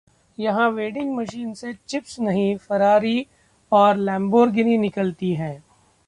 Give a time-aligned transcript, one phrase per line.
[0.37, 3.25] यहां vending machine से chips नहीं, फरारी
[3.71, 5.53] और लेम्बोर्गिनी निकलती है